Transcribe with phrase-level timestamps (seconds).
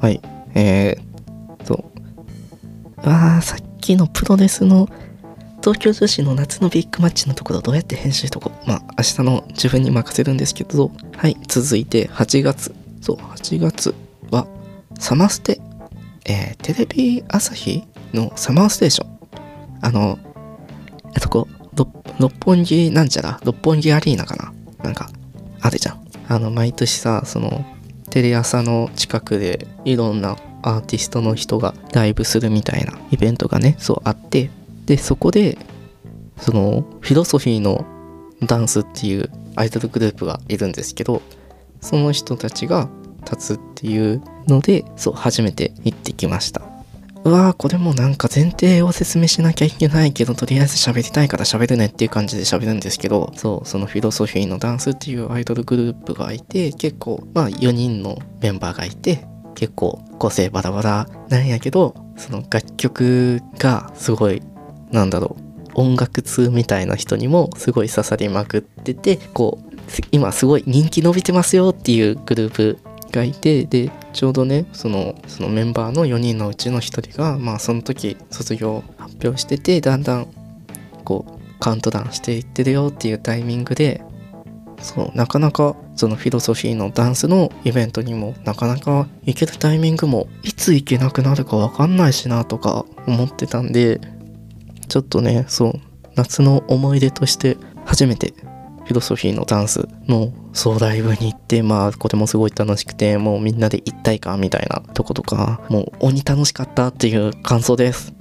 [0.00, 0.20] はい。
[0.54, 1.92] えー、っと、
[2.98, 4.88] あー、さっきのプロレスの
[5.62, 12.74] 東京女子の夏のビッグマッチのところどうやって編集とこまあ、明日の自分に任せるんですけど、はい、続いて8月。
[13.00, 13.94] そう、8月
[14.30, 14.46] は、
[14.98, 15.60] サマステ、
[16.26, 19.18] えー、テレビ朝日のサマーステーション。
[19.82, 20.18] あの、
[21.14, 21.48] あそこ、
[22.18, 24.52] 六本木なんちゃら、六本木アリーナかな？
[24.84, 25.10] なんか、
[25.60, 26.06] あるじゃん。
[26.28, 27.64] あの、毎年さ、その、
[28.10, 34.50] テレ朝の近くでいろんなアーティストの人がライブするみたいなイベントがねそうあって
[34.86, 35.56] でそこで
[36.36, 37.86] そのフィロソフィーの
[38.42, 41.22] ダンスっていうアイドルグループがいるんですけど
[41.80, 42.88] その人たちが
[43.24, 46.69] 立つっていうのでそう初めて行ってきました。
[47.22, 64.42] うわーこれもなんか前提を説明しなきゃいけないけどとりあえず喋りたいから喋るねっていう感じで喋るんですけどそうそのフィロソフィーのダンスっていうアイドルグループがいて結構まあ4人のメンバーがいて結構個性バラバラなんやけどその楽曲がすごい
[64.90, 69.70] なんだろう音楽通みたいな人にもすごい刺さりまくっててこう
[70.10, 72.78] 今すごい人気伸びてますよっていうグループ
[73.10, 80.26] がいてでちょうどねそのそのメンバーの4人のうちの1人がまあその時卒業発表しててだんだん
[81.04, 84.02] こうカウントダウンしていってるよっていうタイミングで
[84.80, 94.00] そうなかなかそのフィロソフィーのダンスのイベントにもなかなか行けるタイミングもいつ行けなくなるか分かんないしなとか思ってたんで
[94.88, 95.72] ちょっとねそう
[96.16, 98.32] 夏の思い出として初めて
[98.90, 108.12] フィロソフィーのダンスのそうライブに行ってまあこれもすごい楽しくてもうみんなで一体感みたいなとことかもう鬼楽しかったっていう感想です。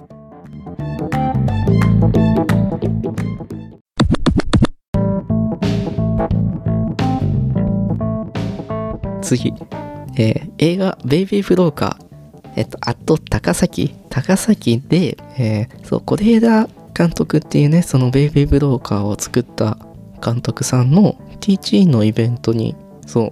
[9.23, 9.51] 次、
[10.17, 12.05] えー、映画「ベイビー・ブローカー」
[12.55, 13.95] えっと、あと高崎。
[14.11, 19.79] 高崎で、えー、そう是枝監督っていうねその「ベイビー・ブローカー」を作った
[20.19, 22.75] 監督さんの TG のイベントに
[23.05, 23.31] そ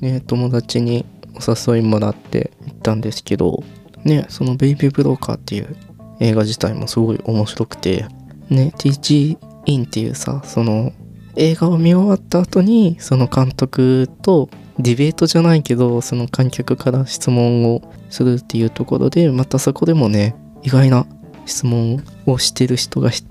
[0.00, 1.04] うね友達に
[1.34, 3.62] お誘いもらって行ったんですけど
[4.04, 5.76] ねその「ベイビー・ブローカー」っていう
[6.20, 8.06] 映画自体もすごい面白くて
[8.48, 10.92] ね TG インっていうさその
[11.36, 14.48] 映画を見終わった後にその監督と
[14.78, 21.06] ディベートじゃないけどその観客から質問をするっていうところでまたそこでもね意外な
[21.44, 23.24] 質問をしてる人がし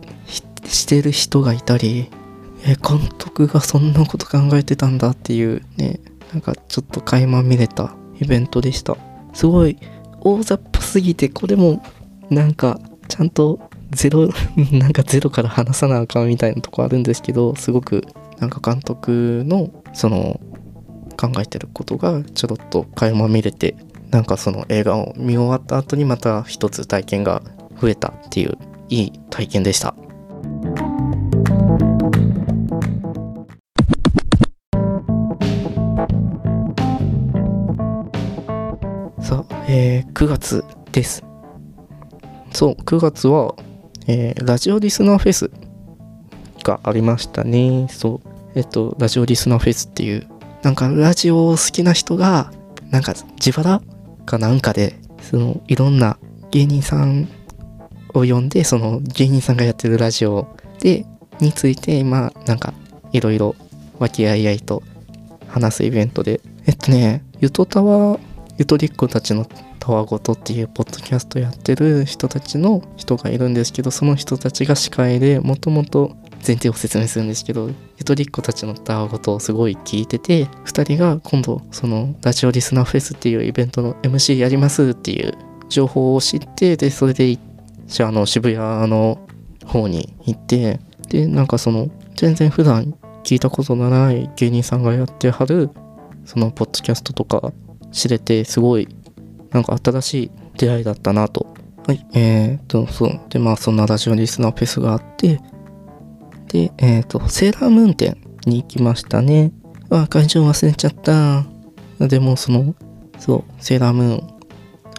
[0.88, 2.10] てる人がいたり
[2.64, 6.00] え監督がそんなこと考えてたんだっていうね
[6.32, 8.98] なんかちょっと垣間見れたイベントでした
[9.34, 9.78] すごい
[10.22, 11.84] 大雑把すぎてこれも
[12.30, 13.60] なんかちゃんと
[13.92, 14.30] ゼロ
[14.72, 18.04] なんかゼロから話さなあかんみたいなとこあるんですけどすごく
[18.40, 20.40] なんか監督のその
[21.18, 23.76] 考えてることがちょろっと垣間見れて
[24.12, 27.42] なんかその映画を見終わった後にまた一つ体験が
[27.80, 28.58] 増えたっていう
[28.90, 29.96] いい体験でした。
[39.26, 41.24] さあ、えー、9月です。
[42.54, 43.56] そう、9月は、
[44.06, 45.50] えー、ラジオリスナーフェス
[46.64, 47.88] がありましたね。
[47.90, 50.28] そう、えっと、ラジオリスナーフェスっていう、
[50.62, 52.52] なんかラジオ好きな人が、
[52.92, 53.82] なんか自腹
[54.28, 56.20] かなんかで、そのいろんな
[56.52, 57.28] 芸人さん
[58.14, 61.04] を呼んで、その芸人さんがやってるラジオで、
[61.40, 62.76] について、まあ、なんか、
[63.12, 63.56] いろいろ
[63.98, 64.84] 和気あいあいと
[65.48, 68.20] 話すイベントで、えっとね、ゆとたわ、
[68.58, 69.46] ゆとりっ子たちの
[69.80, 85.34] たわごとっていうポッドキャストやってる人たちの人がいるんですけど、その人たちが司会で、もともと前提を説明するんですけど、ゆとりっ子たちのたわごとをすごい聞いてて、2人が今度、そのラジオリスナーフェスっていうイベントの MC やりますっていう
[85.70, 87.38] 情報を知って、で、それで
[88.00, 89.20] あの渋谷の
[89.66, 90.80] 方に行って
[91.10, 95.70] でなんかその全然普段聞いたことのない芸人さんがやってはる
[96.26, 97.54] そのポッドキャストとか
[97.96, 98.88] 知れてすごい
[99.52, 101.48] なんか新しい出会いだったなと。
[101.88, 102.06] はい。
[102.14, 103.22] えー、っとそう。
[103.30, 105.40] でまあそんなラジオリスナーフェスがあって
[106.48, 109.52] でえー、っとセーラームーン店に行きましたね。
[109.90, 111.46] あ会場忘れちゃった。
[112.00, 112.76] でもその
[113.18, 114.40] そうセーラームーン。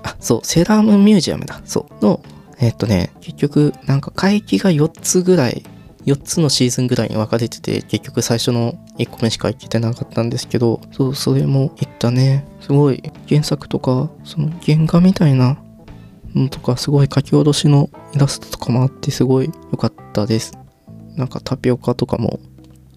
[0.02, 1.60] あそうセーラームーンミュージアムだ。
[1.64, 2.04] そう。
[2.04, 2.20] の
[2.58, 5.62] えっとね、結局、なんか会期が4つぐらい、
[6.06, 12.46] 4つのシーズンぐらいに分かれてて、結局最初の1個目しか行けてなかったんですけど、そう、それも行ったね。
[12.60, 15.58] すごい、原作とか、その原画みたいな
[16.34, 20.56] のとか、すごい書き下ろしのイラストとかもあって、すごい良かったです。
[21.16, 22.38] なんかタピオカとかも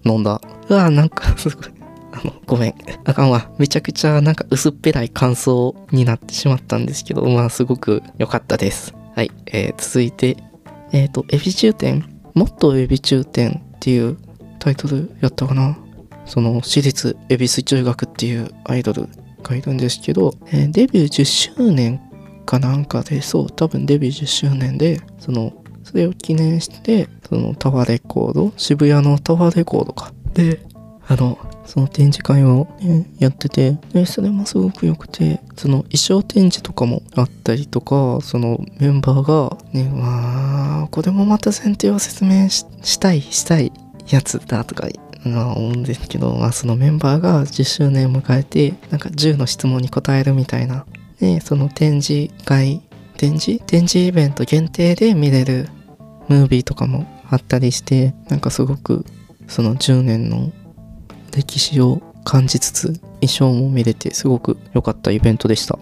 [0.04, 0.40] 飲んだ。
[0.68, 1.66] うわなんか すごい。
[2.12, 2.74] あの、ごめん。
[3.04, 3.50] あかんわ。
[3.58, 8.94] めちゃくちゃなんか薄っぺらい感想になってしまったんですけど、まあすごく良かったです。
[9.16, 10.36] はい、えー続いて、
[10.92, 12.04] えっ、と、エビ中店、
[12.34, 14.18] もっとエビ中店っていう
[14.58, 15.78] タイトルやったかな？
[16.26, 19.08] その、私立恵比寿中学っていうアイドル
[19.42, 22.00] がいるんですけど、えーデビュー10周年
[22.46, 30.12] かなんかで、そう、多分デビュー10周年で、その、それを記念して、そのタワーレコード、渋谷のタワーレコードか。
[30.34, 30.60] で、
[31.08, 43.72] あの、その展示会を、ね、やってて、で、それもすごく良くて、その衣装展示とかもあったりとか、そのメンバーが、ね、まあ、これもまた前提を説明ししたい、したい
[44.08, 44.88] やつだとか、
[45.24, 50.86] まあ思うんですけど、まあそのメンバーが10周年を迎えて、なんか10の質問に答えるみたいな。
[51.18, 52.82] で、その展示会、
[53.16, 53.62] 展示？
[53.66, 55.68] 展示イベント限定で見れる
[56.28, 59.04] ムービーとかもあったりして、なんかすごく
[59.46, 60.50] その10年の
[61.36, 65.78] 歴史を感じつつ衣装も見れてすごく良かったイベントでした。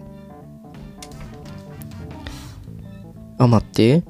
[3.37, 4.03] あ待って。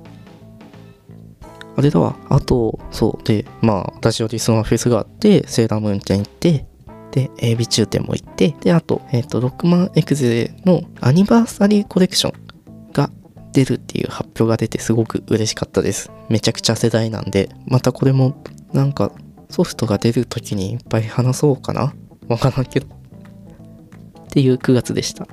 [1.80, 2.18] あれだわ。
[2.28, 3.24] あとそう。
[3.24, 6.66] でまあラジオリスナーフェスがあってセーラームーン店行って
[7.12, 13.10] でエビ中店も行ってであとえっ、とロックマンエクゼのアニバーサリーコレクションが
[13.54, 16.12] 出るっていう発表が出てすごく嬉しかったです。
[16.28, 17.48] めちゃくちゃ世代なんで。
[17.66, 18.44] またこれも
[18.74, 19.14] なんか
[19.50, 21.94] ソフトが出る時にいっぱい話そうかな。
[22.28, 22.88] わからんけど。
[22.88, 25.26] っていう9月でした。